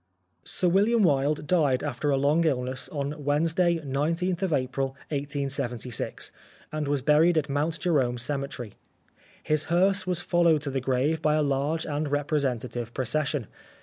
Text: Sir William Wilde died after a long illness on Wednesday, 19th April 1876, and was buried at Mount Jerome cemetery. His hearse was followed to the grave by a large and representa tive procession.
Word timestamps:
Sir 0.45 0.67
William 0.67 1.03
Wilde 1.03 1.45
died 1.45 1.83
after 1.83 2.09
a 2.09 2.17
long 2.17 2.43
illness 2.43 2.89
on 2.89 3.23
Wednesday, 3.23 3.77
19th 3.77 4.41
April 4.51 4.95
1876, 5.09 6.31
and 6.71 6.87
was 6.87 7.03
buried 7.03 7.37
at 7.37 7.47
Mount 7.49 7.77
Jerome 7.79 8.17
cemetery. 8.17 8.73
His 9.43 9.65
hearse 9.65 10.07
was 10.07 10.19
followed 10.19 10.63
to 10.63 10.71
the 10.71 10.81
grave 10.81 11.21
by 11.21 11.35
a 11.35 11.43
large 11.43 11.85
and 11.85 12.07
representa 12.07 12.71
tive 12.71 12.95
procession. 12.95 13.45